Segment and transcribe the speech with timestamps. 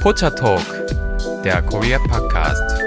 [0.00, 0.64] Pocha Talk,
[1.44, 2.80] der Korea Podcast.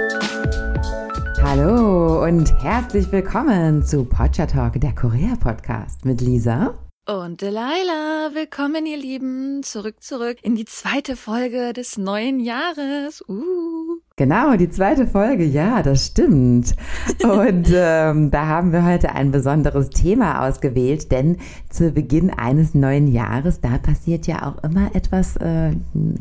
[1.40, 6.74] Hallo und herzlich willkommen zu Pocha Talk, der Korea Podcast mit Lisa
[7.06, 13.22] und Delilah, willkommen ihr Lieben, zurück, zurück in die zweite Folge des neuen Jahres.
[13.28, 13.83] Uh.
[14.16, 16.76] Genau, die zweite Folge, ja, das stimmt.
[17.24, 21.38] Und ähm, da haben wir heute ein besonderes Thema ausgewählt, denn
[21.68, 25.72] zu Beginn eines neuen Jahres, da passiert ja auch immer etwas, äh,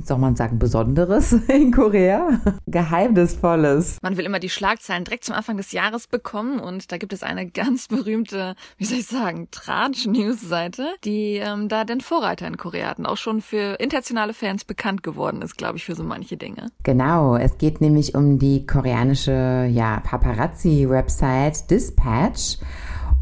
[0.03, 3.99] soll man sagen, Besonderes in Korea, Geheimnisvolles.
[4.01, 7.21] Man will immer die Schlagzeilen direkt zum Anfang des Jahres bekommen und da gibt es
[7.21, 12.87] eine ganz berühmte, wie soll ich sagen, Tratsch-News-Seite, die ähm, da den Vorreiter in Korea
[12.87, 16.71] hatten, auch schon für internationale Fans bekannt geworden ist, glaube ich, für so manche Dinge.
[16.81, 22.57] Genau, es geht nämlich um die koreanische ja, Paparazzi-Website Dispatch.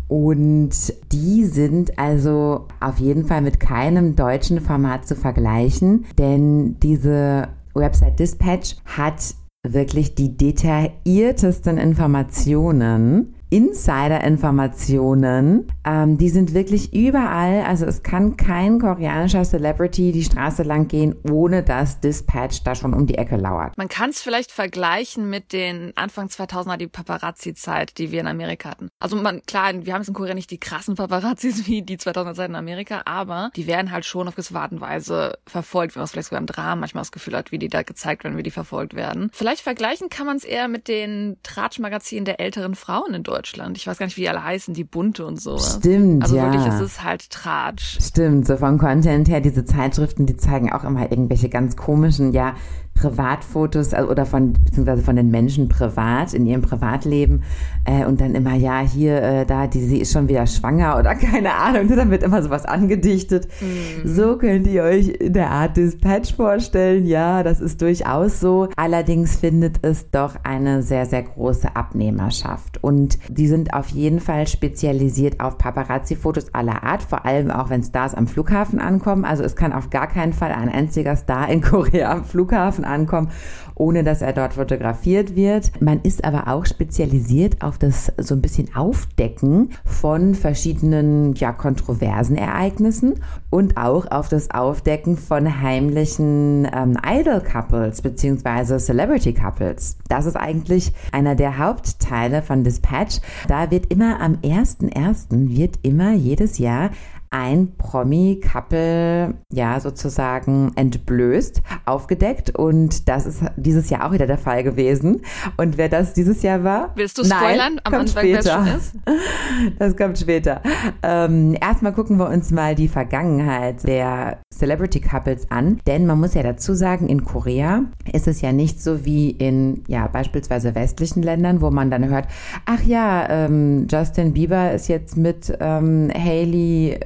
[0.08, 0.72] Und
[1.12, 8.20] die sind also auf jeden Fall mit keinem deutschen Format zu vergleichen, denn diese Website
[8.20, 9.35] Dispatch hat
[9.68, 15.71] wirklich die detailliertesten Informationen Insider-Informationen.
[15.84, 17.66] Ähm, die sind wirklich überall.
[17.68, 22.94] Also es kann kein koreanischer Celebrity die Straße lang gehen, ohne dass Dispatch da schon
[22.94, 23.77] um die Ecke lauert.
[23.77, 28.70] Man kann es vielleicht vergleichen mit den Anfang 2000er, die Paparazzi-Zeit, die wir in Amerika
[28.70, 28.88] hatten.
[29.02, 32.35] Also man, klar, wir haben es in Korea nicht die krassen Paparazzis wie die 2000er
[32.35, 35.99] Zeit in Amerika, aber die werden halt schon auf gewisse Art und Weise verfolgt, wenn
[35.99, 38.38] man es vielleicht sogar im Drama manchmal das Gefühl hat, wie die da gezeigt werden,
[38.38, 39.29] wie die verfolgt werden.
[39.34, 43.41] Vielleicht vergleichen kann man es eher mit den Tratsch-Magazinen der älteren Frauen in Deutschland.
[43.42, 43.76] Deutschland.
[43.78, 45.58] Ich weiß gar nicht, wie die alle heißen, die bunte und so.
[45.58, 46.46] Stimmt, also ja.
[46.46, 47.98] Also wirklich, es ist halt Tratsch.
[48.00, 52.54] Stimmt, so vom Content her, diese Zeitschriften, die zeigen auch immer irgendwelche ganz komischen, ja,
[52.94, 57.44] Privatfotos also, oder von beziehungsweise von den Menschen privat in ihrem Privatleben
[57.86, 61.16] äh, und dann immer ja hier äh, da die sie ist schon wieder schwanger oder
[61.32, 63.48] keine Ahnung dann wird immer sowas angedichtet.
[63.62, 64.08] Mhm.
[64.08, 67.06] so könnt ihr euch in der Art Dispatch vorstellen.
[67.06, 68.68] Ja das ist durchaus so.
[68.75, 72.84] Allerdings findet es doch eine sehr sehr große Abnehmerschaft.
[72.84, 77.84] Und die sind auf jeden Fall spezialisiert auf Paparazzi-Fotos aller Art vor allem auch wenn
[77.84, 79.25] Stars am Flughafen ankommen.
[79.25, 82.86] Also es kann auf gar keinen Fall ein einziger Star in Korea am Flughafen Flughafen
[82.86, 83.30] ankommen,
[83.75, 85.81] ohne dass er dort fotografiert wird.
[85.81, 92.38] Man ist aber auch spezialisiert auf das so ein bisschen Aufdecken von verschiedenen ja, kontroversen
[92.38, 93.16] Ereignissen
[93.50, 98.78] und auch auf das Aufdecken von heimlichen ähm, Idol-Couples bzw.
[98.78, 99.98] Celebrity-Couples.
[100.09, 103.19] Das ist eigentlich einer der Hauptteile von Dispatch.
[103.48, 105.56] Da wird immer am 1.1.
[105.56, 106.92] wird immer jedes Jahr
[107.34, 114.64] ein Promi-Couple ja sozusagen entblößt, aufgedeckt und das ist dieses Jahr auch wieder der Fall
[114.64, 115.22] gewesen.
[115.56, 116.92] Und wer das dieses Jahr war?
[116.96, 118.66] Willst du spoilern Nein, am kommt Anfang, später.
[119.80, 120.62] Das kommt später.
[121.03, 126.34] Ähm, erstmal gucken wir uns mal die Vergangenheit der Celebrity Couples an, denn man muss
[126.34, 131.24] ja dazu sagen, in Korea ist es ja nicht so wie in ja beispielsweise westlichen
[131.24, 132.28] Ländern, wo man dann hört,
[132.66, 137.00] ach ja, ähm, Justin Bieber ist jetzt mit ähm, Haley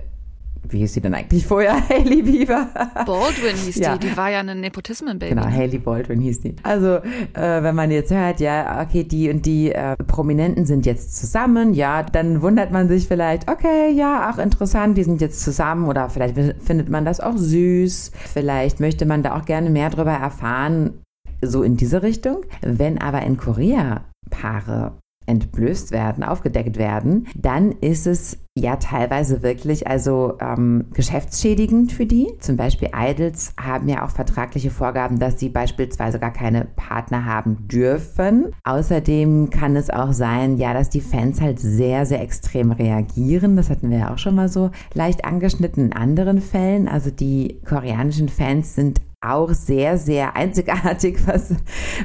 [0.70, 1.76] wie hieß sie denn eigentlich vorher?
[1.90, 2.70] Hailey Bieber.
[3.06, 3.98] Baldwin hieß ja.
[3.98, 5.36] die, die war ja ein Nepotismen-Baby.
[5.36, 6.56] Genau, Hailey Baldwin hieß die.
[6.64, 11.18] Also, äh, wenn man jetzt hört, ja, okay, die und die äh, Prominenten sind jetzt
[11.18, 15.88] zusammen, ja, dann wundert man sich vielleicht, okay, ja, ach, interessant, die sind jetzt zusammen
[15.88, 18.12] oder vielleicht findet man das auch süß.
[18.34, 21.02] Vielleicht möchte man da auch gerne mehr drüber erfahren,
[21.42, 22.44] so in diese Richtung.
[22.62, 24.94] Wenn aber in Korea Paare
[25.26, 32.32] entblößt werden, aufgedeckt werden, dann ist es ja teilweise wirklich also ähm, geschäftsschädigend für die.
[32.40, 37.68] Zum Beispiel Idols haben ja auch vertragliche Vorgaben, dass sie beispielsweise gar keine Partner haben
[37.68, 38.54] dürfen.
[38.64, 43.58] Außerdem kann es auch sein, ja, dass die Fans halt sehr, sehr extrem reagieren.
[43.58, 46.88] Das hatten wir ja auch schon mal so leicht angeschnitten in anderen Fällen.
[46.88, 51.54] Also die koreanischen Fans sind auch sehr, sehr einzigartig, was,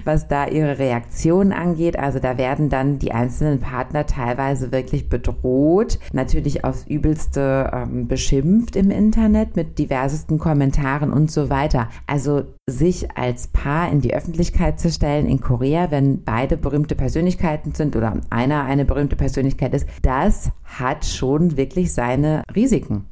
[0.04, 1.98] was da ihre Reaktion angeht.
[1.98, 8.76] Also da werden dann die einzelnen Partner teilweise wirklich bedroht, natürlich aufs Übelste ähm, beschimpft
[8.76, 11.88] im Internet mit diversesten Kommentaren und so weiter.
[12.06, 17.74] Also sich als Paar in die Öffentlichkeit zu stellen in Korea, wenn beide berühmte Persönlichkeiten
[17.74, 23.06] sind oder einer eine berühmte Persönlichkeit ist, das hat schon wirklich seine Risiken.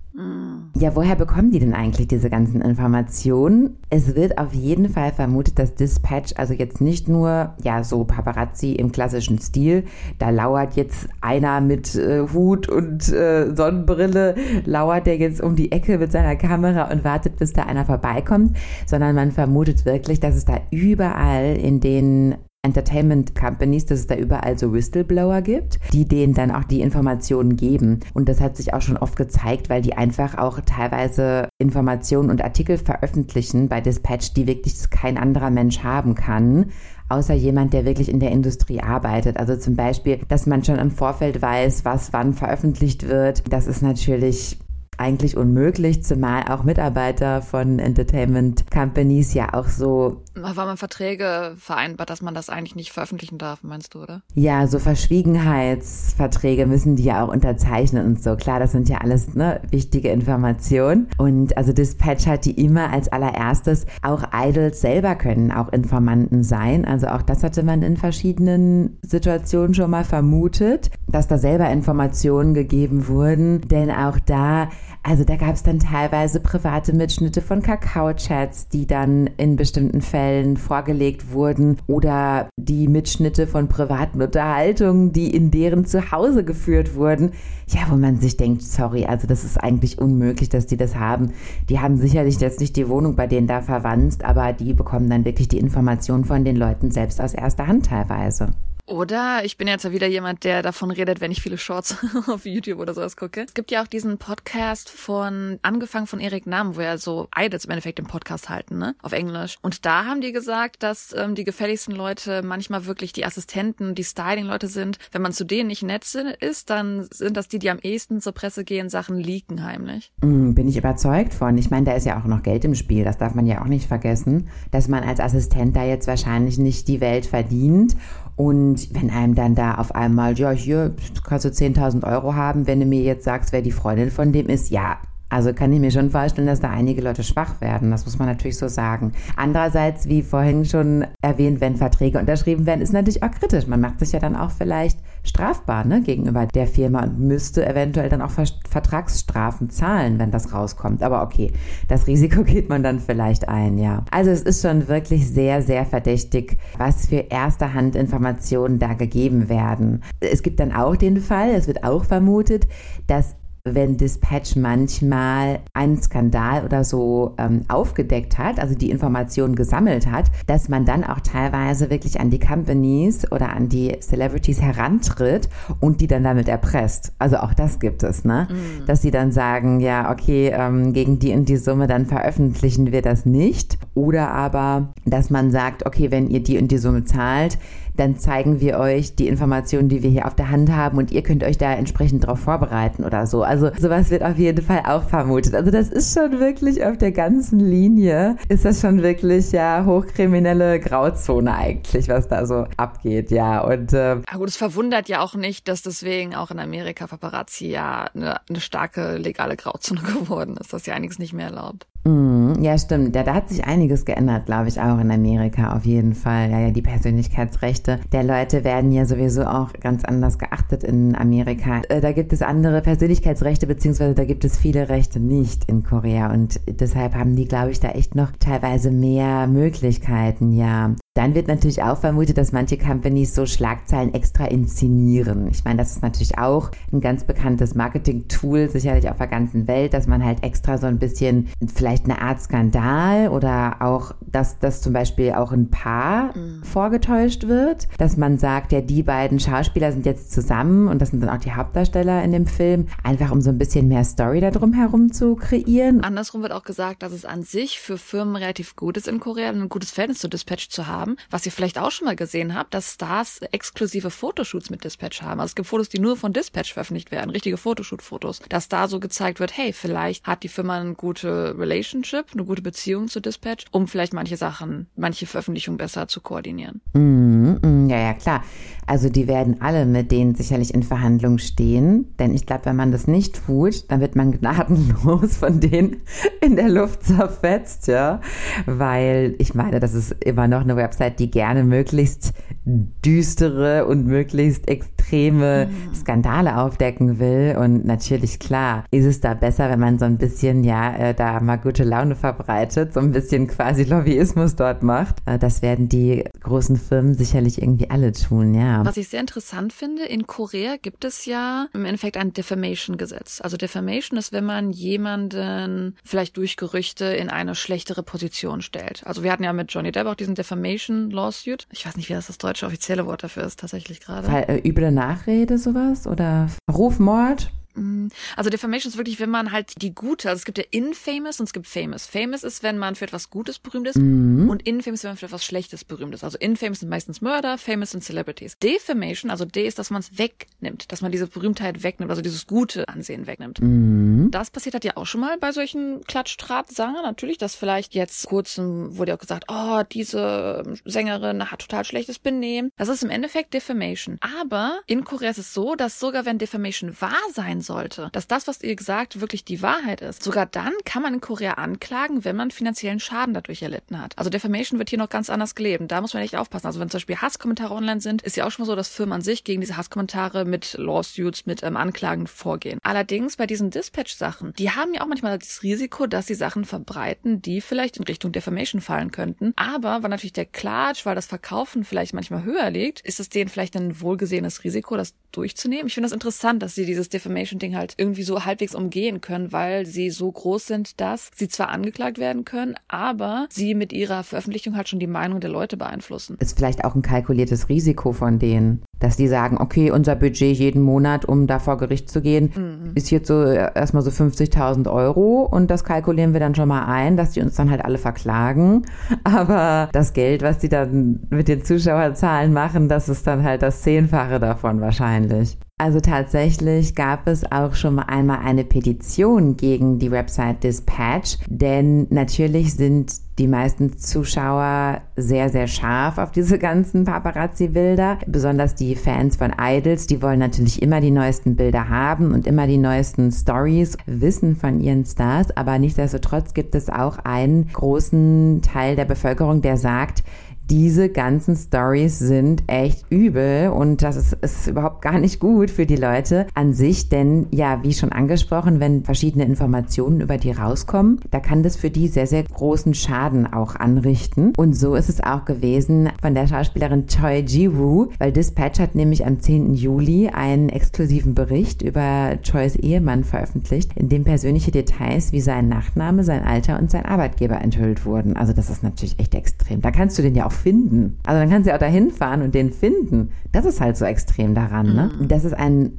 [0.76, 3.76] Ja, woher bekommen die denn eigentlich diese ganzen Informationen?
[3.88, 8.72] Es wird auf jeden Fall vermutet, dass Dispatch also jetzt nicht nur, ja, so Paparazzi
[8.72, 9.84] im klassischen Stil,
[10.18, 14.34] da lauert jetzt einer mit äh, Hut und äh, Sonnenbrille,
[14.64, 18.56] lauert der jetzt um die Ecke mit seiner Kamera und wartet, bis da einer vorbeikommt,
[18.86, 22.34] sondern man vermutet wirklich, dass es da überall in den
[22.68, 27.56] Entertainment Companies, dass es da überall so Whistleblower gibt, die denen dann auch die Informationen
[27.56, 28.00] geben.
[28.12, 32.44] Und das hat sich auch schon oft gezeigt, weil die einfach auch teilweise Informationen und
[32.44, 36.66] Artikel veröffentlichen bei Dispatch, die wirklich kein anderer Mensch haben kann
[37.10, 39.38] außer jemand, der wirklich in der Industrie arbeitet.
[39.38, 43.50] Also zum Beispiel, dass man schon im Vorfeld weiß, was wann veröffentlicht wird.
[43.50, 44.58] Das ist natürlich
[44.98, 50.22] eigentlich unmöglich, zumal auch Mitarbeiter von Entertainment Companies ja auch so.
[50.34, 54.22] War man Verträge vereinbart, dass man das eigentlich nicht veröffentlichen darf, meinst du, oder?
[54.34, 58.36] Ja, so Verschwiegenheitsverträge müssen die ja auch unterzeichnen und so.
[58.36, 61.08] Klar, das sind ja alles ne, wichtige Informationen.
[61.16, 63.86] Und also Dispatch hat die immer als allererstes.
[64.02, 66.84] Auch Idols selber können auch Informanten sein.
[66.84, 72.54] Also auch das hatte man in verschiedenen Situationen schon mal vermutet, dass da selber Informationen
[72.54, 73.60] gegeben wurden.
[73.62, 74.68] Denn auch da
[75.02, 80.56] also da gab es dann teilweise private Mitschnitte von Kakao-Chats, die dann in bestimmten Fällen
[80.56, 87.32] vorgelegt wurden oder die Mitschnitte von privaten Unterhaltungen, die in deren Zuhause geführt wurden.
[87.68, 91.32] Ja, wo man sich denkt, sorry, also das ist eigentlich unmöglich, dass die das haben.
[91.68, 95.24] Die haben sicherlich jetzt nicht die Wohnung bei denen da verwandt, aber die bekommen dann
[95.24, 98.48] wirklich die Informationen von den Leuten selbst aus erster Hand teilweise.
[98.88, 102.46] Oder ich bin jetzt ja wieder jemand, der davon redet, wenn ich viele Shorts auf
[102.46, 103.42] YouTube oder sowas gucke.
[103.42, 107.66] Es gibt ja auch diesen Podcast von, angefangen von Erik Nahm, wo er so Idols
[107.66, 108.94] im Endeffekt im Podcast halten, ne?
[109.02, 109.58] Auf Englisch.
[109.60, 114.04] Und da haben die gesagt, dass ähm, die gefälligsten Leute manchmal wirklich die Assistenten, die
[114.04, 114.98] Styling-Leute sind.
[115.12, 115.98] Wenn man zu denen nicht nett
[116.40, 120.12] ist, dann sind das die, die am ehesten zur Presse gehen, Sachen leaken heimlich.
[120.22, 121.58] Mm, bin ich überzeugt von.
[121.58, 123.04] Ich meine, da ist ja auch noch Geld im Spiel.
[123.04, 126.88] Das darf man ja auch nicht vergessen, dass man als Assistent da jetzt wahrscheinlich nicht
[126.88, 127.94] die Welt verdient
[128.38, 130.94] und wenn einem dann da auf einmal, ja, hier
[131.24, 134.46] kannst du 10.000 Euro haben, wenn du mir jetzt sagst, wer die Freundin von dem
[134.46, 134.98] ist, ja,
[135.30, 137.90] also kann ich mir schon vorstellen, dass da einige Leute schwach werden.
[137.90, 139.12] Das muss man natürlich so sagen.
[139.36, 143.66] Andererseits, wie vorhin schon erwähnt, wenn Verträge unterschrieben werden, ist natürlich auch kritisch.
[143.66, 148.08] Man macht sich ja dann auch vielleicht strafbar ne, gegenüber der Firma und müsste eventuell
[148.08, 151.02] dann auch Vertragsstrafen zahlen, wenn das rauskommt.
[151.02, 151.52] Aber okay,
[151.88, 154.04] das Risiko geht man dann vielleicht ein, ja.
[154.10, 159.48] Also es ist schon wirklich sehr, sehr verdächtig, was für erste Hand Informationen da gegeben
[159.48, 160.02] werden.
[160.20, 162.66] Es gibt dann auch den Fall, es wird auch vermutet,
[163.06, 163.36] dass
[163.74, 170.26] wenn Dispatch manchmal einen Skandal oder so ähm, aufgedeckt hat, also die Informationen gesammelt hat,
[170.46, 175.48] dass man dann auch teilweise wirklich an die Companies oder an die Celebrities herantritt
[175.80, 177.12] und die dann damit erpresst.
[177.18, 178.48] Also auch das gibt es, ne?
[178.50, 178.86] Mhm.
[178.86, 183.02] Dass sie dann sagen, ja, okay, ähm, gegen die und die Summe, dann veröffentlichen wir
[183.02, 183.78] das nicht.
[183.94, 187.58] Oder aber, dass man sagt, okay, wenn ihr die und die Summe zahlt,
[187.98, 191.22] dann zeigen wir euch die Informationen, die wir hier auf der Hand haben und ihr
[191.22, 193.42] könnt euch da entsprechend darauf vorbereiten oder so.
[193.42, 195.54] Also sowas wird auf jeden Fall auch vermutet.
[195.54, 200.80] Also das ist schon wirklich auf der ganzen Linie, ist das schon wirklich ja hochkriminelle
[200.80, 203.60] Grauzone eigentlich, was da so abgeht, ja.
[203.60, 207.66] Und äh, ja, gut, es verwundert ja auch nicht, dass deswegen auch in Amerika Paparazzi
[207.66, 211.86] ja eine, eine starke legale Grauzone geworden ist, dass ja einiges nicht mehr erlaubt.
[212.04, 213.14] Mm, ja, stimmt.
[213.14, 216.50] Ja, da hat sich einiges geändert, glaube ich, auch in Amerika auf jeden Fall.
[216.50, 221.82] Ja, ja, die Persönlichkeitsrechte der Leute werden ja sowieso auch ganz anders geachtet in Amerika.
[221.88, 226.32] Äh, da gibt es andere Persönlichkeitsrechte, beziehungsweise da gibt es viele Rechte nicht in Korea
[226.32, 230.94] und deshalb haben die, glaube ich, da echt noch teilweise mehr Möglichkeiten, ja.
[231.18, 235.48] Dann wird natürlich auch vermutet, dass manche Companies so Schlagzeilen extra inszenieren.
[235.50, 239.94] Ich meine, das ist natürlich auch ein ganz bekanntes Marketing-Tool, sicherlich auf der ganzen Welt,
[239.94, 244.80] dass man halt extra so ein bisschen vielleicht eine Art Skandal oder auch, dass das
[244.80, 246.62] zum Beispiel auch ein Paar mhm.
[246.62, 251.20] vorgetäuscht wird, dass man sagt, ja, die beiden Schauspieler sind jetzt zusammen und das sind
[251.20, 254.72] dann auch die Hauptdarsteller in dem Film, einfach um so ein bisschen mehr Story darum
[254.72, 256.04] herum zu kreieren.
[256.04, 259.48] Andersrum wird auch gesagt, dass es an sich für Firmen relativ gut ist in Korea,
[259.48, 262.54] ein gutes Verhältnis zu Dispatch zu haben haben, was ihr vielleicht auch schon mal gesehen
[262.54, 265.40] habt, dass Stars exklusive Fotoshoots mit Dispatch haben.
[265.40, 268.40] Also es gibt Fotos, die nur von Dispatch veröffentlicht werden, richtige Fotoshoot-Fotos.
[268.48, 272.62] Dass da so gezeigt wird, hey, vielleicht hat die Firma eine gute Relationship, eine gute
[272.62, 276.80] Beziehung zu Dispatch, um vielleicht manche Sachen, manche Veröffentlichungen besser zu koordinieren.
[276.92, 278.42] Mm, mm, ja, ja, klar.
[278.86, 282.90] Also die werden alle mit denen sicherlich in Verhandlungen stehen, denn ich glaube, wenn man
[282.90, 285.98] das nicht tut, dann wird man gnadenlos von denen
[286.40, 288.22] in der Luft zerfetzt, ja,
[288.64, 292.32] weil ich meine, das ist immer noch eine Website, die gerne möglichst
[292.64, 294.68] düstere und möglichst
[295.08, 295.94] extreme mhm.
[295.94, 300.64] Skandale aufdecken will und natürlich klar, ist es da besser, wenn man so ein bisschen
[300.64, 305.16] ja äh, da mal gute Laune verbreitet, so ein bisschen quasi Lobbyismus dort macht.
[305.24, 308.84] Äh, das werden die großen Firmen sicherlich irgendwie alle tun, ja.
[308.84, 313.40] Was ich sehr interessant finde, in Korea gibt es ja im Endeffekt ein Defamation-Gesetz.
[313.40, 319.06] Also Defamation ist, wenn man jemanden vielleicht durch Gerüchte in eine schlechtere Position stellt.
[319.06, 321.66] Also wir hatten ja mit Johnny Depp auch diesen Defamation-Lawsuit.
[321.72, 324.28] Ich weiß nicht, wie das das deutsche offizielle Wort dafür ist, tatsächlich gerade.
[324.28, 326.08] Fall, äh, üble Nachrede, sowas?
[326.08, 327.52] Oder Rufmord?
[327.78, 331.40] Mm, also Defamation ist wirklich, wenn man halt die gute, also es gibt ja infamous
[331.40, 332.06] und es gibt famous.
[332.06, 334.48] Famous ist, wenn man für etwas Gutes berühmt ist mhm.
[334.48, 336.24] und infamous, wenn man für etwas Schlechtes berühmt ist.
[336.24, 338.58] Also infamous sind meistens Mörder, famous sind Celebrities.
[338.58, 342.46] Defamation, also D ist, dass man es wegnimmt, dass man diese Berühmtheit wegnimmt, also dieses
[342.46, 343.60] gute Ansehen wegnimmt.
[343.60, 344.30] Mhm.
[344.30, 348.96] Das passiert hat ja auch schon mal bei solchen Klatsch-Trat-Sangern natürlich, dass vielleicht jetzt kurzem
[348.96, 352.70] wurde ja auch gesagt, oh, diese Sängerin hat total schlechtes Benehmen.
[352.76, 354.18] Das ist im Endeffekt Defamation.
[354.20, 358.48] Aber in Korea ist es so, dass sogar wenn Defamation wahr sein sollte, dass das,
[358.48, 362.34] was ihr gesagt, wirklich die Wahrheit ist, sogar dann kann man in Korea anklagen, wenn
[362.34, 364.18] man finanziellen Schaden dadurch erlitten hat.
[364.18, 365.84] Also Defamation wird hier noch ganz anders gelebt.
[365.86, 366.66] Da muss man echt aufpassen.
[366.66, 369.12] Also wenn zum Beispiel Hasskommentare online sind, ist ja auch schon mal so, dass Firmen
[369.12, 372.80] an sich gegen diese Hasskommentare mit Lawsuits, mit ähm, Anklagen vorgehen.
[372.82, 377.40] Allerdings bei diesen Dispatch-Sachen, die haben ja auch manchmal das Risiko, dass sie Sachen verbreiten,
[377.42, 379.52] die vielleicht in Richtung Defamation fallen könnten.
[379.56, 383.50] Aber weil natürlich der Klatsch, weil das Verkaufen vielleicht manchmal höher liegt, ist es denen
[383.50, 385.88] vielleicht ein wohlgesehenes Risiko, das durchzunehmen.
[385.88, 389.52] Ich finde das interessant, dass sie dieses Defamation Ding halt irgendwie so halbwegs umgehen können,
[389.52, 394.22] weil sie so groß sind, dass sie zwar angeklagt werden können, aber sie mit ihrer
[394.24, 396.36] Veröffentlichung halt schon die Meinung der Leute beeinflussen.
[396.40, 400.82] Ist vielleicht auch ein kalkuliertes Risiko von denen, dass die sagen, okay, unser Budget jeden
[400.82, 402.92] Monat, um da vor Gericht zu gehen, mhm.
[402.94, 406.86] ist jetzt so äh, erstmal so 50.000 Euro und das kalkulieren wir dann schon mal
[406.86, 408.82] ein, dass die uns dann halt alle verklagen.
[409.24, 413.82] Aber das Geld, was die dann mit den Zuschauerzahlen machen, das ist dann halt das
[413.82, 415.58] Zehnfache davon wahrscheinlich.
[415.80, 422.08] Also tatsächlich gab es auch schon mal einmal eine Petition gegen die Website Dispatch, denn
[422.10, 428.18] natürlich sind die meisten Zuschauer sehr, sehr scharf auf diese ganzen Paparazzi-Bilder.
[428.26, 432.66] Besonders die Fans von Idols, die wollen natürlich immer die neuesten Bilder haben und immer
[432.66, 435.56] die neuesten Stories wissen von ihren Stars.
[435.56, 440.24] Aber nichtsdestotrotz gibt es auch einen großen Teil der Bevölkerung, der sagt,
[440.70, 445.86] diese ganzen Stories sind echt übel und das ist, ist überhaupt gar nicht gut für
[445.86, 451.20] die Leute an sich, denn ja, wie schon angesprochen, wenn verschiedene Informationen über die rauskommen,
[451.30, 454.52] da kann das für die sehr, sehr großen Schaden auch anrichten.
[454.56, 459.24] Und so ist es auch gewesen von der Schauspielerin Choi Ji-woo, weil Dispatch hat nämlich
[459.24, 459.74] am 10.
[459.74, 466.24] Juli einen exklusiven Bericht über Chois Ehemann veröffentlicht, in dem persönliche Details wie sein Nachname,
[466.24, 468.36] sein Alter und sein Arbeitgeber enthüllt wurden.
[468.36, 469.80] Also das ist natürlich echt extrem.
[469.80, 471.18] Da kannst du den ja auch finden.
[471.24, 473.30] Also dann kannst du ja auch dahin fahren und den finden.
[473.52, 474.94] Das ist halt so extrem daran.
[474.94, 475.10] Ne?
[475.18, 475.28] Mhm.
[475.28, 475.92] Das ist ein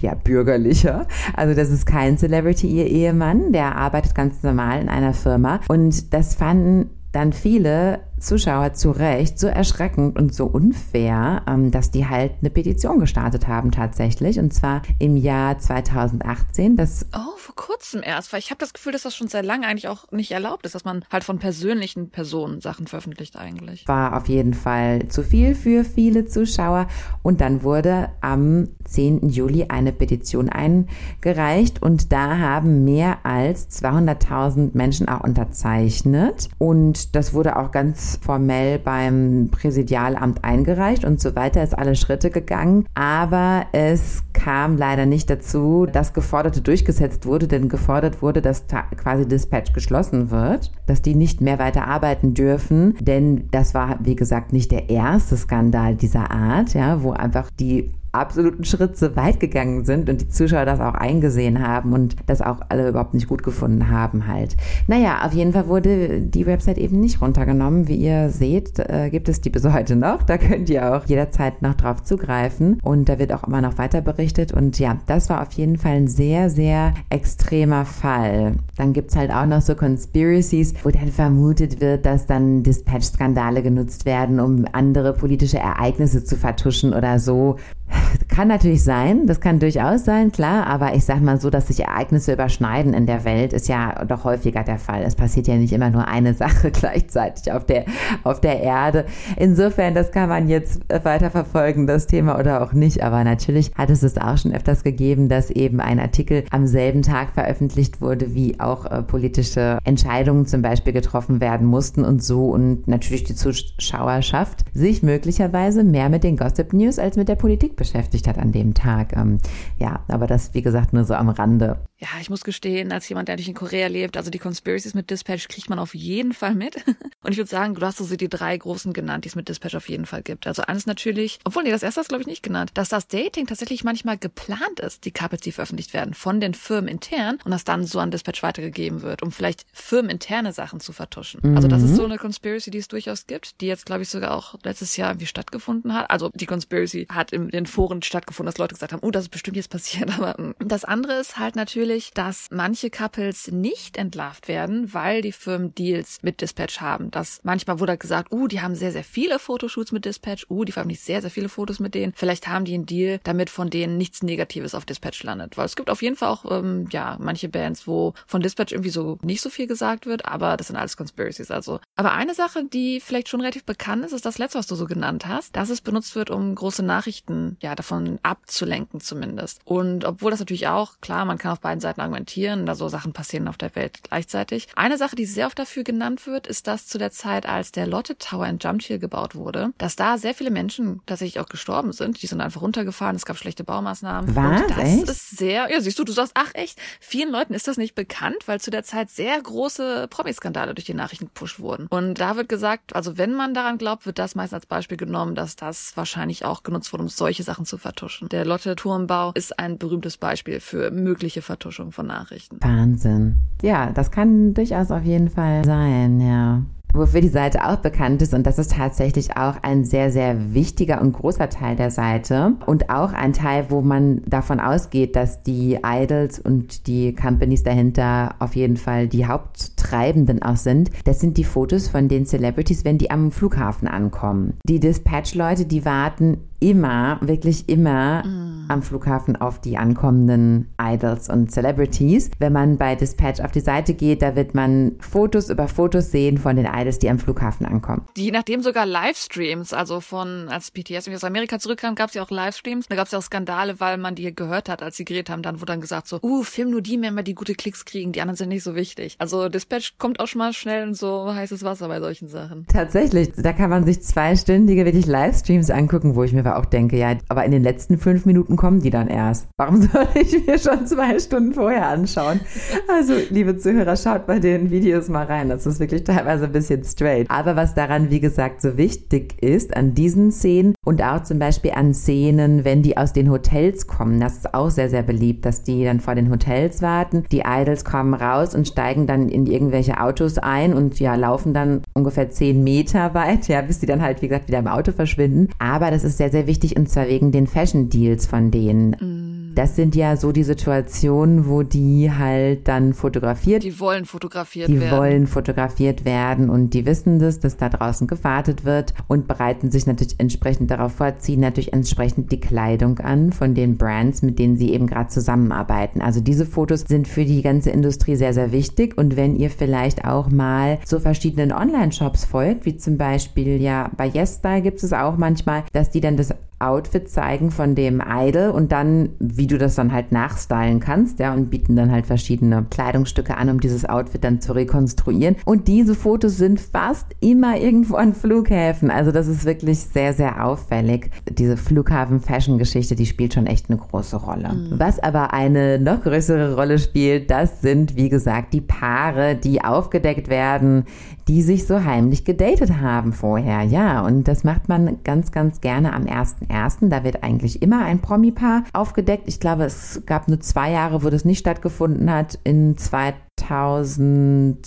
[0.00, 1.06] ja, bürgerlicher.
[1.34, 3.52] Also das ist kein Celebrity, ihr Ehemann.
[3.52, 5.60] Der arbeitet ganz normal in einer Firma.
[5.68, 11.90] Und das fanden dann viele Zuschauer zu Recht so erschreckend und so unfair, ähm, dass
[11.90, 14.38] die halt eine Petition gestartet haben tatsächlich.
[14.38, 16.76] Und zwar im Jahr 2018.
[16.76, 19.66] Das oh, vor kurzem erst, weil ich habe das Gefühl, dass das schon sehr lange
[19.66, 23.86] eigentlich auch nicht erlaubt ist, dass man halt von persönlichen Personen Sachen veröffentlicht eigentlich.
[23.86, 26.88] War auf jeden Fall zu viel für viele Zuschauer.
[27.22, 29.28] Und dann wurde am 10.
[29.28, 36.48] Juli eine Petition eingereicht und da haben mehr als 200.000 Menschen auch unterzeichnet.
[36.58, 42.30] Und das wurde auch ganz formell beim Präsidialamt eingereicht und so weiter, ist alle Schritte
[42.30, 42.86] gegangen.
[42.94, 48.64] Aber es kam leider nicht dazu, dass Geforderte durchgesetzt wurde, denn gefordert wurde, dass
[48.96, 54.16] quasi Dispatch geschlossen wird, dass die nicht mehr weiter arbeiten dürfen, denn das war, wie
[54.16, 59.40] gesagt, nicht der erste Skandal dieser Art, ja, wo einfach die absoluten Schritt so weit
[59.40, 63.28] gegangen sind und die Zuschauer das auch eingesehen haben und das auch alle überhaupt nicht
[63.28, 64.56] gut gefunden haben halt.
[64.86, 67.88] Naja, auf jeden Fall wurde die Website eben nicht runtergenommen.
[67.88, 70.22] Wie ihr seht, äh, gibt es die bis heute noch.
[70.22, 74.00] Da könnt ihr auch jederzeit noch drauf zugreifen und da wird auch immer noch weiter
[74.00, 78.54] berichtet und ja, das war auf jeden Fall ein sehr, sehr extremer Fall.
[78.76, 84.04] Dann gibt's halt auch noch so Conspiracies, wo dann vermutet wird, dass dann Dispatch-Skandale genutzt
[84.04, 87.56] werden, um andere politische Ereignisse zu vertuschen oder so.
[88.28, 91.80] Kann natürlich sein, das kann durchaus sein, klar, aber ich sag mal so, dass sich
[91.80, 95.02] Ereignisse überschneiden in der Welt, ist ja doch häufiger der Fall.
[95.02, 97.84] Es passiert ja nicht immer nur eine Sache gleichzeitig auf der,
[98.22, 99.06] auf der Erde.
[99.36, 103.90] Insofern, das kann man jetzt weiter verfolgen, das Thema oder auch nicht, aber natürlich hat
[103.90, 108.34] es es auch schon öfters gegeben, dass eben ein Artikel am selben Tag veröffentlicht wurde,
[108.34, 113.34] wie auch äh, politische Entscheidungen zum Beispiel getroffen werden mussten und so und natürlich die
[113.34, 118.52] Zuschauerschaft sich möglicherweise mehr mit den Gossip News als mit der Politik beschäftigt hat an
[118.52, 119.16] dem Tag.
[119.16, 119.38] Ähm,
[119.78, 121.78] ja, aber das, wie gesagt, nur so am Rande.
[121.96, 125.10] Ja, ich muss gestehen, als jemand, der nicht in Korea lebt, also die Conspiracies mit
[125.10, 126.76] Dispatch kriegt man auf jeden Fall mit.
[127.24, 129.74] Und ich würde sagen, du hast so die drei großen genannt, die es mit Dispatch
[129.74, 130.46] auf jeden Fall gibt.
[130.46, 133.46] Also eines natürlich, obwohl, nee, das erste hast glaube ich nicht genannt, dass das Dating
[133.46, 137.64] tatsächlich manchmal geplant ist, die Couples, die veröffentlicht werden, von den Firmen intern und das
[137.64, 141.40] dann so an Dispatch weitergegeben wird, um vielleicht firmeninterne Sachen zu vertuschen.
[141.42, 141.56] Mhm.
[141.56, 144.34] Also das ist so eine Conspiracy, die es durchaus gibt, die jetzt, glaube ich, sogar
[144.34, 146.10] auch letztes Jahr wie stattgefunden hat.
[146.10, 149.30] Also die Conspiracy hat in den Foren stattgefunden, dass Leute gesagt haben, oh, das ist
[149.30, 150.10] bestimmt jetzt passiert.
[150.18, 150.54] Aber mm.
[150.58, 156.18] das andere ist halt natürlich, dass manche Couples nicht entlarvt werden, weil die Firmen Deals
[156.22, 157.10] mit Dispatch haben.
[157.10, 160.72] Das manchmal wurde gesagt, uh, die haben sehr, sehr viele Fotoshoots mit Dispatch, uh, die
[160.72, 162.12] veröffentlichen sehr, sehr viele Fotos mit denen.
[162.16, 165.56] Vielleicht haben die einen Deal, damit von denen nichts Negatives auf Dispatch landet.
[165.56, 168.90] Weil es gibt auf jeden Fall auch, ähm, ja, manche Bands, wo von Dispatch irgendwie
[168.90, 171.50] so nicht so viel gesagt wird, aber das sind alles Conspiracies.
[171.50, 174.74] Also, aber eine Sache, die vielleicht schon relativ bekannt ist, ist das letzte, was du
[174.74, 179.60] so genannt hast, dass es benutzt wird, um große Nachrichten, ja, davon abzulenken zumindest.
[179.64, 183.12] Und obwohl das natürlich auch, klar, man kann auf beiden Seiten argumentieren, da so Sachen
[183.12, 184.68] passieren auf der Welt gleichzeitig.
[184.76, 187.86] Eine Sache, die sehr oft dafür genannt wird, ist, dass zu der Zeit, als der
[187.86, 192.22] Lotte Tower in Jump gebaut wurde, dass da sehr viele Menschen tatsächlich auch gestorben sind.
[192.22, 194.36] Die sind einfach runtergefahren, es gab schlechte Baumaßnahmen.
[194.36, 194.62] Was?
[194.62, 195.08] Und das echt?
[195.08, 198.36] ist sehr, ja, siehst du, du sagst, ach echt, vielen Leuten ist das nicht bekannt,
[198.46, 201.86] weil zu der Zeit sehr große Promi-Skandale durch die Nachrichten gepusht wurden.
[201.88, 205.34] Und da wird gesagt, also wenn man daran glaubt, wird das meist als Beispiel genommen,
[205.34, 208.28] dass das wahrscheinlich auch genutzt wurde, um solche Sachen zu vertuschen.
[208.28, 212.58] Der Lotte-Turmbau ist ein berühmtes Beispiel für mögliche Vertuschung von Nachrichten.
[212.60, 213.38] Wahnsinn.
[213.62, 216.62] Ja, das kann durchaus auf jeden Fall sein, ja
[216.92, 218.34] wofür die Seite auch bekannt ist.
[218.34, 222.54] Und das ist tatsächlich auch ein sehr, sehr wichtiger und großer Teil der Seite.
[222.66, 228.34] Und auch ein Teil, wo man davon ausgeht, dass die Idols und die Companies dahinter
[228.38, 230.90] auf jeden Fall die Haupttreibenden auch sind.
[231.04, 234.54] Das sind die Fotos von den Celebrities, wenn die am Flughafen ankommen.
[234.64, 238.66] Die Dispatch-Leute, die warten immer, wirklich immer mm.
[238.68, 242.30] am Flughafen auf die ankommenden Idols und Celebrities.
[242.38, 246.38] Wenn man bei Dispatch auf die Seite geht, da wird man Fotos über Fotos sehen
[246.38, 248.06] von den Idols, die am Flughafen ankommen.
[248.16, 252.30] Die nachdem sogar Livestreams, also von, als BTS aus Amerika zurückkam, gab es ja auch
[252.30, 252.88] Livestreams.
[252.88, 255.42] Da gab es ja auch Skandale, weil man die gehört hat, als sie geredet haben.
[255.42, 258.20] Dann wurde dann gesagt so, uh, film nur die mehr, die gute Klicks kriegen, die
[258.20, 259.16] anderen sind nicht so wichtig.
[259.18, 262.66] Also Dispatch kommt auch schon mal schnell in so heißes Wasser bei solchen Sachen.
[262.66, 266.96] Tatsächlich, da kann man sich zweistündige wirklich Livestreams angucken, wo ich mir aber auch denke,
[266.96, 269.48] ja, aber in den letzten fünf Minuten kommen die dann erst.
[269.56, 272.40] Warum soll ich mir schon zwei Stunden vorher anschauen?
[272.88, 275.48] Also, liebe Zuhörer, schaut bei den Videos mal rein.
[275.48, 277.30] Das ist wirklich teilweise ein bisschen straight.
[277.30, 281.72] Aber was daran, wie gesagt, so wichtig ist, an diesen Szenen und auch zum Beispiel
[281.72, 285.62] an Szenen, wenn die aus den Hotels kommen, das ist auch sehr, sehr beliebt, dass
[285.62, 287.24] die dann vor den Hotels warten.
[287.30, 291.82] Die Idols kommen raus und steigen dann in irgendwelche Autos ein und ja, laufen dann
[291.94, 295.48] ungefähr zehn Meter weit, ja, bis die dann halt, wie gesagt, wieder im Auto verschwinden.
[295.58, 298.90] Aber das ist sehr, sehr wichtig und zwar wegen den Fashion Deals von denen.
[298.90, 299.47] Mm.
[299.58, 303.64] Das sind ja so die Situationen, wo die halt dann fotografiert.
[303.64, 304.88] Die wollen fotografiert die werden.
[304.88, 309.72] Die wollen fotografiert werden und die wissen das, dass da draußen gewartet wird und bereiten
[309.72, 314.38] sich natürlich entsprechend darauf vor, ziehen natürlich entsprechend die Kleidung an von den Brands, mit
[314.38, 316.02] denen sie eben gerade zusammenarbeiten.
[316.02, 320.04] Also diese Fotos sind für die ganze Industrie sehr, sehr wichtig und wenn ihr vielleicht
[320.04, 325.16] auch mal so verschiedenen Online-Shops folgt, wie zum Beispiel ja bei YesStyle gibt es auch
[325.16, 329.76] manchmal, dass die dann das Outfit zeigen von dem Idol und dann, wie du das
[329.76, 334.24] dann halt nachstylen kannst, ja, und bieten dann halt verschiedene Kleidungsstücke an, um dieses Outfit
[334.24, 335.36] dann zu rekonstruieren.
[335.44, 338.90] Und diese Fotos sind fast immer irgendwo an Flughäfen.
[338.90, 341.10] Also das ist wirklich sehr, sehr auffällig.
[341.30, 344.52] Diese Flughafen-Fashion-Geschichte, die spielt schon echt eine große Rolle.
[344.52, 344.78] Mhm.
[344.78, 350.28] Was aber eine noch größere Rolle spielt, das sind, wie gesagt, die Paare, die aufgedeckt
[350.28, 350.84] werden,
[351.28, 353.62] die sich so heimlich gedatet haben vorher.
[353.62, 356.88] Ja, und das macht man ganz, ganz gerne am 1.1.
[356.88, 359.24] Da wird eigentlich immer ein Promi-Paar aufgedeckt.
[359.26, 362.38] Ich glaube, es gab nur zwei Jahre, wo das nicht stattgefunden hat.
[362.44, 364.66] In 2000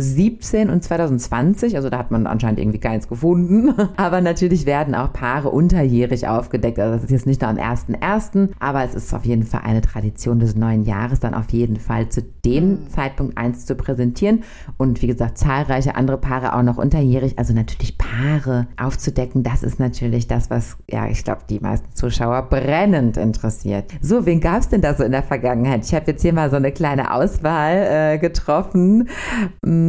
[0.00, 3.74] 2017 und 2020, also da hat man anscheinend irgendwie keins gefunden.
[3.96, 6.78] Aber natürlich werden auch Paare unterjährig aufgedeckt.
[6.78, 9.80] Also das ist jetzt nicht nur am 1.1., aber es ist auf jeden Fall eine
[9.80, 12.88] Tradition des neuen Jahres, dann auf jeden Fall zu dem mhm.
[12.88, 14.42] Zeitpunkt eins zu präsentieren.
[14.76, 17.38] Und wie gesagt, zahlreiche andere Paare auch noch unterjährig.
[17.38, 22.42] Also natürlich Paare aufzudecken, das ist natürlich das, was, ja, ich glaube, die meisten Zuschauer
[22.42, 23.90] brennend interessiert.
[24.00, 25.84] So, wen gab es denn da so in der Vergangenheit?
[25.84, 29.08] Ich habe jetzt hier mal so eine kleine Auswahl äh, getroffen.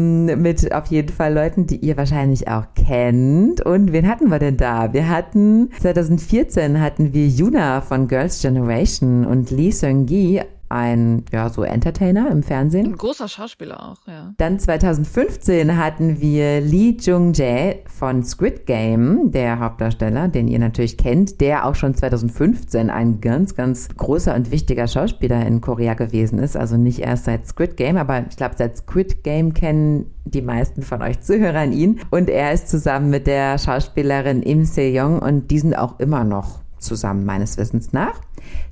[0.01, 3.61] Hm, mit auf jeden Fall Leuten, die ihr wahrscheinlich auch kennt.
[3.61, 4.93] Und wen hatten wir denn da?
[4.93, 11.63] Wir hatten 2014 hatten wir Yuna von Girls Generation und Lee Seung-gi ein, ja, so
[11.63, 12.87] Entertainer im Fernsehen.
[12.87, 14.33] Ein großer Schauspieler auch, ja.
[14.37, 21.41] Dann 2015 hatten wir Lee Jung-jae von Squid Game, der Hauptdarsteller, den ihr natürlich kennt,
[21.41, 26.57] der auch schon 2015 ein ganz, ganz großer und wichtiger Schauspieler in Korea gewesen ist.
[26.57, 30.81] Also nicht erst seit Squid Game, aber ich glaube, seit Squid Game kennen die meisten
[30.81, 31.99] von euch Zuhörern ihn.
[32.09, 36.59] Und er ist zusammen mit der Schauspielerin Im Se-young und die sind auch immer noch
[36.81, 38.19] zusammen, meines Wissens nach.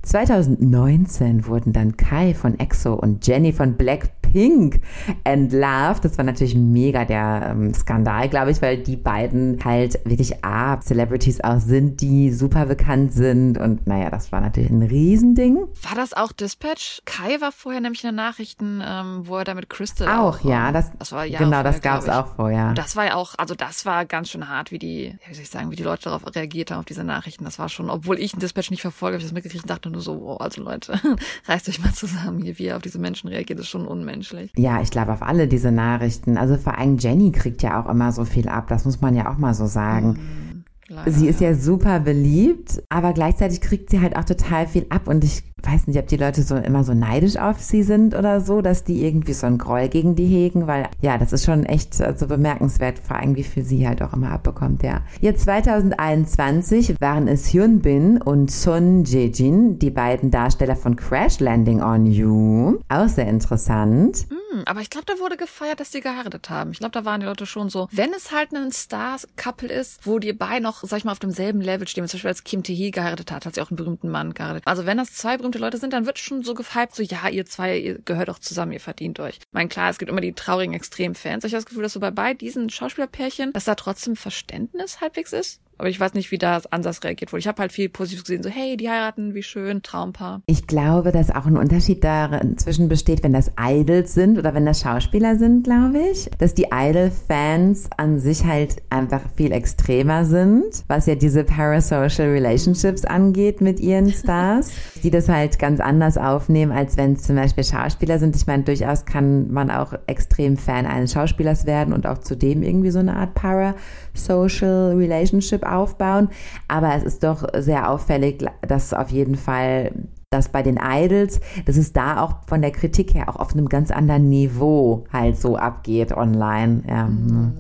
[0.02, 4.82] 2019 wurden dann Kai von EXO und Jenny von Blackpink
[5.24, 6.06] entlarvt.
[6.06, 10.80] Das war natürlich mega der ähm, Skandal, glaube ich, weil die beiden halt wirklich A,
[10.80, 13.58] Celebrities auch sind, die super bekannt sind.
[13.58, 15.58] Und naja, das war natürlich ein Riesending.
[15.58, 17.02] War das auch Dispatch?
[17.06, 20.50] Kai war vorher nämlich in den Nachrichten, ähm, wo er da mit Crystal auch, auch
[20.50, 22.74] ja, das, das war ja genau, das gab es auch vorher.
[22.74, 25.50] Das war ja auch, also das war ganz schön hart, wie die, wie soll ich
[25.50, 27.44] sagen, wie die Leute darauf reagiert haben auf diese Nachrichten.
[27.44, 29.90] Das war schon, obwohl ich ein Dispatch nicht verfolge, habe ich das mitgekriegt und dachte
[29.90, 31.00] nur so, wow, also Leute,
[31.48, 34.52] reißt euch mal zusammen hier, wie ihr auf diese Menschen reagiert, ist schon unmenschlich.
[34.56, 36.38] Ja, ich glaube auf alle diese Nachrichten.
[36.38, 39.32] Also vor allem Jenny kriegt ja auch immer so viel ab, das muss man ja
[39.32, 40.10] auch mal so sagen.
[40.10, 40.49] Mhm.
[40.90, 41.50] Leider, sie ist ja.
[41.50, 45.88] ja super beliebt, aber gleichzeitig kriegt sie halt auch total viel ab und ich weiß
[45.88, 49.06] nicht, ob die Leute so immer so neidisch auf sie sind oder so, dass die
[49.06, 52.28] irgendwie so einen Groll gegen die hegen, weil ja, das ist schon echt so also
[52.28, 55.02] bemerkenswert, vor allem wie viel sie halt auch immer abbekommt, ja.
[55.22, 61.82] Jetzt 2021 waren es Hyun Bin und Sun Jae-jin, die beiden Darsteller von Crash Landing
[61.82, 62.80] on You.
[62.90, 64.28] Auch sehr interessant.
[64.30, 66.72] Mm, aber ich glaube, da wurde gefeiert, dass die geheiratet haben.
[66.72, 70.20] Ich glaube, da waren die Leute schon so, wenn es halt ein Star-Couple ist, wo
[70.20, 72.92] die beiden noch, sag ich mal, auf demselben Level stehen, zum Beispiel als Kim Tae-hee
[72.92, 74.64] geheiratet hat, hat sie auch einen berühmten Mann geheiratet.
[74.66, 77.28] Also wenn das zwei berühmte berühmte Leute sind, dann wird schon so gehypt, so ja,
[77.30, 79.38] ihr zwei, ihr gehört auch zusammen, ihr verdient euch.
[79.38, 81.44] Ich meine, klar, es gibt immer die traurigen Extremfans.
[81.44, 85.34] Ich habe das Gefühl, dass so bei beiden diesen Schauspielerpärchen, dass da trotzdem Verständnis halbwegs
[85.34, 85.62] ist.
[85.80, 87.40] Aber ich weiß nicht, wie da Ansatz reagiert wurde.
[87.40, 90.42] Ich habe halt viel Positives gesehen, so hey, die heiraten, wie schön, Traumpaar.
[90.46, 94.82] Ich glaube, dass auch ein Unterschied dazwischen besteht, wenn das Idols sind oder wenn das
[94.82, 96.30] Schauspieler sind, glaube ich.
[96.38, 103.06] Dass die Idol-Fans an sich halt einfach viel extremer sind, was ja diese parasocial Relationships
[103.06, 107.64] angeht mit ihren Stars, die das halt ganz anders aufnehmen, als wenn es zum Beispiel
[107.64, 108.36] Schauspieler sind.
[108.36, 112.92] Ich meine, durchaus kann man auch extrem Fan eines Schauspielers werden und auch zudem irgendwie
[112.92, 116.30] so eine Art parasocial Relationship aufbauen.
[116.68, 119.92] Aber es ist doch sehr auffällig, dass auf jeden Fall
[120.32, 123.68] dass bei den Idols, dass es da auch von der Kritik her auch auf einem
[123.68, 126.84] ganz anderen Niveau halt so abgeht online.
[126.88, 127.54] Ja, mhm.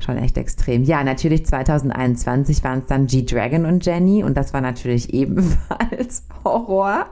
[0.00, 0.84] schon echt extrem.
[0.84, 7.06] Ja, natürlich 2021 waren es dann G-Dragon und Jenny und das war natürlich ebenfalls Horror.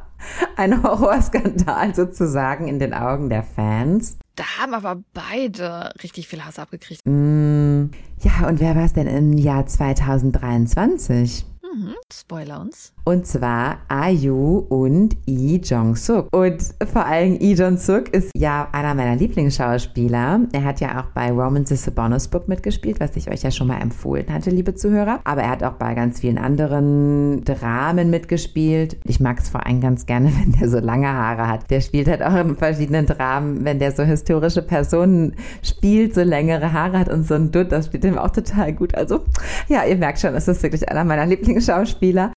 [0.56, 4.18] Ein Horrorskandal sozusagen in den Augen der Fans.
[4.36, 7.02] Da haben aber beide richtig viel Hass abgekriegt.
[7.04, 11.44] Mm, ja, und wer war es denn im Jahr 2023?
[11.74, 12.92] Mhm, Spoiler uns.
[13.04, 16.28] Und zwar IU und Lee Jong-suk.
[16.30, 20.40] Und vor allem Lee Jong-suk ist ja einer meiner Lieblingsschauspieler.
[20.52, 23.50] Er hat ja auch bei Romans is a Bonus Book mitgespielt, was ich euch ja
[23.50, 25.20] schon mal empfohlen hatte, liebe Zuhörer.
[25.24, 28.98] Aber er hat auch bei ganz vielen anderen Dramen mitgespielt.
[29.04, 31.70] Ich mag es vor allem ganz gerne, wenn der so lange Haare hat.
[31.70, 36.74] Der spielt halt auch in verschiedenen Dramen, wenn der so historische Personen spielt, so längere
[36.74, 38.94] Haare hat und so ein Dutt, das spielt ihm auch total gut.
[38.94, 39.20] Also
[39.68, 41.61] ja, ihr merkt schon, es ist wirklich einer meiner Lieblingsschauspieler.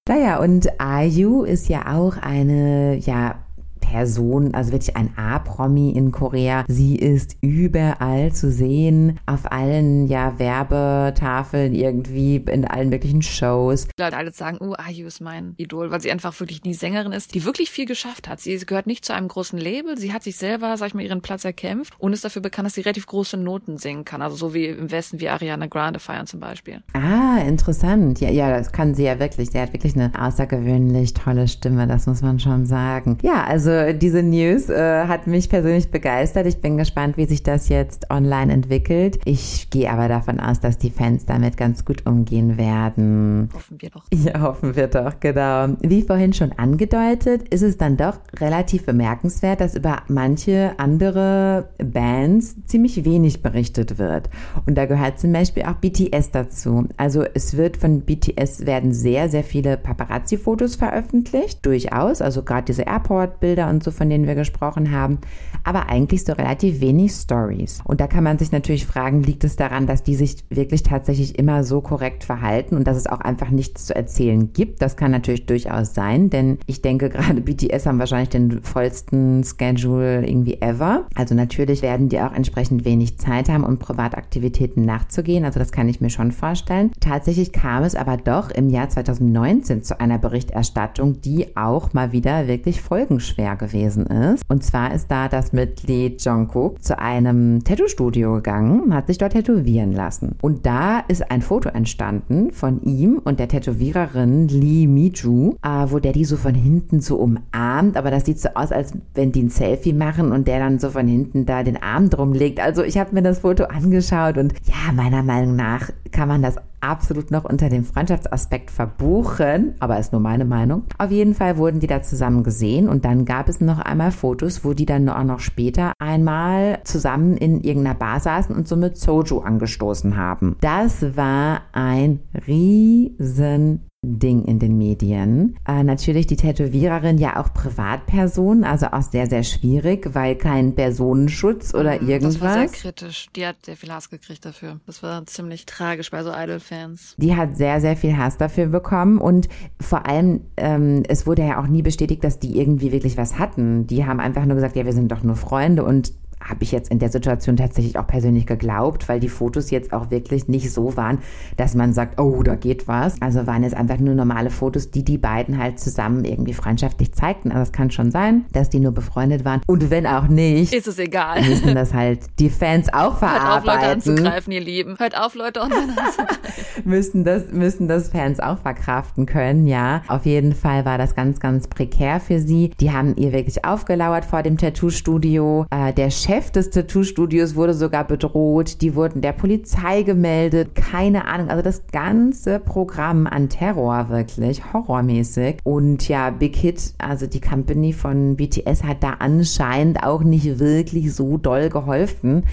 [0.08, 3.45] Naja, und und Ayu ist ja auch eine, ja,
[3.90, 6.64] Person, also wirklich ein A-Promi in Korea.
[6.66, 13.86] Sie ist überall zu sehen, auf allen ja Werbetafeln irgendwie, in allen möglichen Shows.
[13.98, 17.34] Leute alle sagen, oh, Ayu ist mein Idol, weil sie einfach wirklich die Sängerin ist,
[17.34, 18.40] die wirklich viel geschafft hat.
[18.40, 21.22] Sie gehört nicht zu einem großen Label, sie hat sich selber, sag ich mal, ihren
[21.22, 24.20] Platz erkämpft und ist dafür bekannt, dass sie relativ große Noten singen kann.
[24.20, 26.82] Also so wie im Westen wie Ariana Grande feiern zum Beispiel.
[26.92, 28.20] Ah, interessant.
[28.20, 29.50] Ja, ja, das kann sie ja wirklich.
[29.50, 33.18] Sie hat wirklich eine außergewöhnlich tolle Stimme, das muss man schon sagen.
[33.22, 36.46] Ja, also diese News äh, hat mich persönlich begeistert.
[36.46, 39.18] Ich bin gespannt, wie sich das jetzt online entwickelt.
[39.24, 43.48] Ich gehe aber davon aus, dass die Fans damit ganz gut umgehen werden.
[43.52, 44.04] Hoffen wir doch.
[44.12, 45.68] Ja, hoffen wir doch, genau.
[45.80, 52.56] Wie vorhin schon angedeutet, ist es dann doch relativ bemerkenswert, dass über manche andere Bands
[52.66, 54.30] ziemlich wenig berichtet wird.
[54.66, 56.88] Und da gehört zum Beispiel auch BTS dazu.
[56.96, 61.64] Also es wird von BTS werden sehr, sehr viele Paparazzi-Fotos veröffentlicht.
[61.64, 62.22] Durchaus.
[62.22, 65.18] Also gerade diese Airport-Bilder und so, von denen wir gesprochen haben,
[65.64, 67.80] aber eigentlich so relativ wenig Stories.
[67.84, 71.38] Und da kann man sich natürlich fragen, liegt es daran, dass die sich wirklich tatsächlich
[71.38, 74.80] immer so korrekt verhalten und dass es auch einfach nichts zu erzählen gibt?
[74.82, 80.26] Das kann natürlich durchaus sein, denn ich denke, gerade BTS haben wahrscheinlich den vollsten Schedule
[80.26, 81.06] irgendwie ever.
[81.14, 85.44] Also natürlich werden die auch entsprechend wenig Zeit haben, um Privataktivitäten nachzugehen.
[85.44, 86.92] Also das kann ich mir schon vorstellen.
[87.00, 92.46] Tatsächlich kam es aber doch im Jahr 2019 zu einer Berichterstattung, die auch mal wieder
[92.46, 94.42] wirklich folgenschwer gewesen ist.
[94.48, 99.92] Und zwar ist da das Mitglied Jungkook zu einem Tattoo-Studio gegangen hat sich dort tätowieren
[99.92, 100.36] lassen.
[100.42, 105.98] Und da ist ein Foto entstanden von ihm und der Tätowiererin Lee Miju, äh, wo
[105.98, 109.44] der die so von hinten so umarmt, aber das sieht so aus, als wenn die
[109.44, 112.60] ein Selfie machen und der dann so von hinten da den Arm drum legt.
[112.60, 116.56] Also ich habe mir das Foto angeschaut und ja, meiner Meinung nach kann man das
[116.80, 120.84] absolut noch unter dem Freundschaftsaspekt verbuchen, aber ist nur meine Meinung.
[120.98, 124.64] Auf jeden Fall wurden die da zusammen gesehen und dann gab es noch einmal Fotos,
[124.64, 129.40] wo die dann auch noch später einmal zusammen in irgendeiner Bar saßen und somit Soju
[129.40, 130.56] angestoßen haben.
[130.60, 135.56] Das war ein riesen Ding in den Medien.
[135.66, 141.74] Äh, natürlich die Tätowiererin ja auch Privatperson, also auch sehr, sehr schwierig, weil kein Personenschutz
[141.74, 142.34] oder irgendwas.
[142.34, 143.26] Das war sehr kritisch.
[143.34, 144.80] Die hat sehr viel Hass gekriegt dafür.
[144.86, 146.30] Das war ziemlich tragisch bei so
[146.66, 147.14] Idol-Fans.
[147.18, 149.48] Die hat sehr, sehr viel Hass dafür bekommen und
[149.80, 153.86] vor allem, ähm, es wurde ja auch nie bestätigt, dass die irgendwie wirklich was hatten.
[153.86, 156.12] Die haben einfach nur gesagt, ja, wir sind doch nur Freunde und
[156.48, 160.10] habe ich jetzt in der Situation tatsächlich auch persönlich geglaubt, weil die Fotos jetzt auch
[160.10, 161.18] wirklich nicht so waren,
[161.56, 163.20] dass man sagt, oh, da geht was.
[163.20, 167.50] Also waren es einfach nur normale Fotos, die die beiden halt zusammen irgendwie freundschaftlich zeigten.
[167.50, 169.60] Also es kann schon sein, dass die nur befreundet waren.
[169.66, 171.42] Und wenn auch nicht, ist es egal.
[171.42, 173.46] Müssen das halt die Fans auch verarbeiten.
[173.46, 174.98] Hört auf, Leute anzugreifen, ihr Lieben.
[174.98, 176.26] Hört auf, Leute anzugreifen.
[176.84, 180.02] müssen das, müssen das Fans auch verkraften können, ja.
[180.08, 182.70] Auf jeden Fall war das ganz, ganz prekär für sie.
[182.80, 185.66] Die haben ihr wirklich aufgelauert vor dem Tattoo-Studio.
[185.70, 188.82] Äh, der Chef Chef des Tattoo-Studios wurde sogar bedroht.
[188.82, 190.74] Die wurden der Polizei gemeldet.
[190.74, 191.48] Keine Ahnung.
[191.48, 194.70] Also das ganze Programm an Terror wirklich.
[194.70, 195.56] Horrormäßig.
[195.64, 201.14] Und ja, Big Hit, also die Company von BTS hat da anscheinend auch nicht wirklich
[201.14, 202.44] so doll geholfen,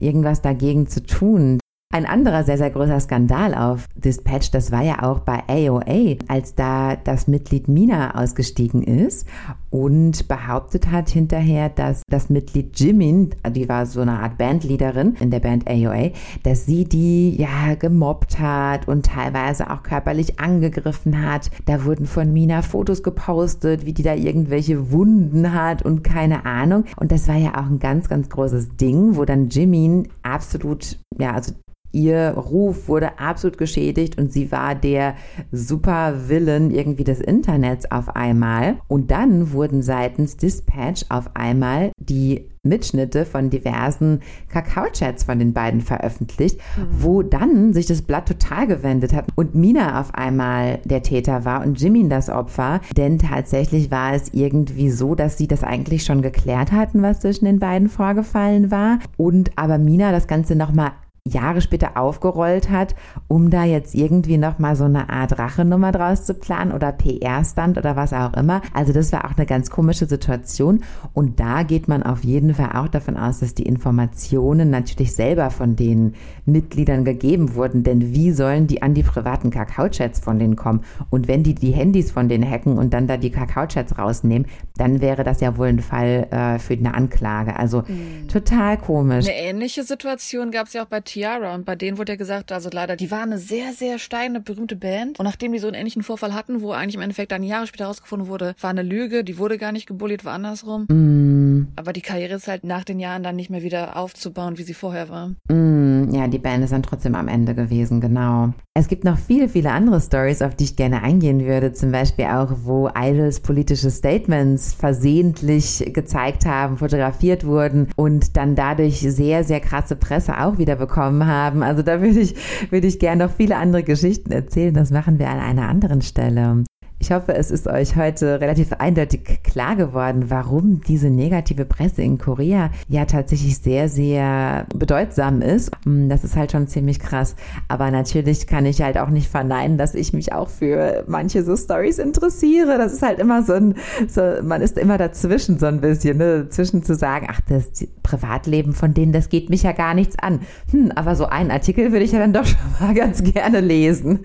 [0.00, 1.60] irgendwas dagegen zu tun.
[1.94, 6.54] Ein anderer sehr, sehr großer Skandal auf Dispatch, das war ja auch bei AOA, als
[6.54, 9.26] da das Mitglied Mina ausgestiegen ist
[9.70, 15.30] und behauptet hat hinterher, dass das Mitglied Jimin, die war so eine Art Bandleaderin in
[15.30, 16.10] der Band AOA,
[16.42, 21.50] dass sie die ja gemobbt hat und teilweise auch körperlich angegriffen hat.
[21.66, 26.84] Da wurden von Mina Fotos gepostet, wie die da irgendwelche Wunden hat und keine Ahnung.
[26.96, 31.32] Und das war ja auch ein ganz, ganz großes Ding, wo dann Jimin absolut, ja,
[31.32, 31.52] also
[31.92, 35.14] Ihr Ruf wurde absolut geschädigt und sie war der
[35.52, 38.76] Supervillain irgendwie des Internets auf einmal.
[38.88, 44.20] Und dann wurden seitens Dispatch auf einmal die Mitschnitte von diversen
[44.50, 46.86] Kakao-Chats von den beiden veröffentlicht, mhm.
[46.90, 51.62] wo dann sich das Blatt total gewendet hat und Mina auf einmal der Täter war
[51.64, 52.80] und Jimin das Opfer.
[52.96, 57.46] Denn tatsächlich war es irgendwie so, dass sie das eigentlich schon geklärt hatten, was zwischen
[57.46, 58.98] den beiden vorgefallen war.
[59.16, 60.92] Und aber Mina das Ganze nochmal
[61.28, 62.94] Jahre später aufgerollt hat,
[63.28, 67.96] um da jetzt irgendwie nochmal so eine Art Rachenummer draus zu planen oder PR-Stand oder
[67.96, 68.62] was auch immer.
[68.74, 72.70] Also das war auch eine ganz komische Situation und da geht man auf jeden Fall
[72.74, 76.14] auch davon aus, dass die Informationen natürlich selber von den
[76.46, 80.84] Mitgliedern gegeben wurden, denn wie sollen die an die privaten Kakao-Chats von denen kommen?
[81.10, 85.00] Und wenn die die Handys von denen hacken und dann da die Kakao-Chats rausnehmen, dann
[85.00, 87.56] wäre das ja wohl ein Fall äh, für eine Anklage.
[87.56, 88.28] Also mhm.
[88.28, 89.26] total komisch.
[89.26, 92.52] Eine ähnliche Situation gab es ja auch bei Tiara und bei denen wurde ja gesagt,
[92.52, 95.74] also leider, die waren eine sehr, sehr steine, berühmte Band und nachdem die so einen
[95.74, 99.24] ähnlichen Vorfall hatten, wo eigentlich im Endeffekt dann Jahre später herausgefunden wurde, war eine Lüge,
[99.24, 100.82] die wurde gar nicht gebullied, war andersrum.
[100.84, 101.68] Mm.
[101.74, 104.74] Aber die Karriere ist halt nach den Jahren dann nicht mehr wieder aufzubauen, wie sie
[104.74, 105.30] vorher war.
[105.48, 108.52] Mm, ja, die Band ist dann trotzdem am Ende gewesen, genau.
[108.74, 112.26] Es gibt noch viele, viele andere Stories, auf die ich gerne eingehen würde, zum Beispiel
[112.26, 119.58] auch, wo Idols politische Statements versehentlich gezeigt haben, fotografiert wurden und dann dadurch sehr, sehr
[119.58, 121.62] krasse Presse auch wieder bekommen bekommen haben.
[121.62, 122.34] Also da würde ich,
[122.70, 124.74] würde ich gerne noch viele andere Geschichten erzählen.
[124.74, 126.64] Das machen wir an einer anderen Stelle.
[127.00, 132.18] Ich hoffe, es ist euch heute relativ eindeutig klar geworden, warum diese negative Presse in
[132.18, 135.70] Korea ja tatsächlich sehr, sehr bedeutsam ist.
[135.84, 137.36] Hm, das ist halt schon ziemlich krass.
[137.68, 141.56] Aber natürlich kann ich halt auch nicht verneinen, dass ich mich auch für manche so
[141.56, 142.78] Stories interessiere.
[142.78, 143.74] Das ist halt immer so ein,
[144.08, 146.48] so, man ist immer dazwischen so ein bisschen, ne?
[146.48, 150.40] Zwischen zu sagen, ach, das Privatleben von denen, das geht mich ja gar nichts an.
[150.72, 154.20] Hm, aber so einen Artikel würde ich ja dann doch schon mal ganz gerne lesen.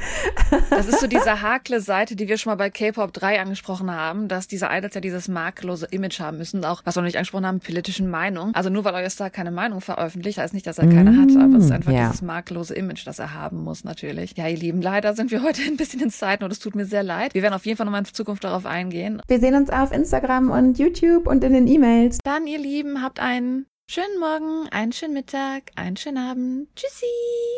[0.71, 3.91] Das ist so diese hakle Seite, die wir schon mal bei bei K-Pop 3 angesprochen
[3.91, 7.17] haben, dass diese Idols ja dieses makellose Image haben müssen, auch was wir noch nicht
[7.17, 8.55] angesprochen haben, politischen Meinung.
[8.55, 11.43] Also nur weil euer Star keine Meinung veröffentlicht, heißt nicht, dass er keine mm, hat,
[11.43, 12.07] aber es ist einfach ja.
[12.07, 14.37] dieses makellose Image, das er haben muss natürlich.
[14.37, 16.85] Ja, ihr Lieben, leider sind wir heute ein bisschen in Zeiten und es tut mir
[16.85, 17.33] sehr leid.
[17.33, 19.21] Wir werden auf jeden Fall nochmal in Zukunft darauf eingehen.
[19.27, 22.19] Wir sehen uns auf Instagram und YouTube und in den E-Mails.
[22.23, 26.69] Dann, ihr Lieben, habt einen schönen Morgen, einen schönen Mittag, einen schönen Abend.
[26.77, 27.05] Tschüssi.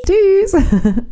[0.07, 1.03] Tschüss.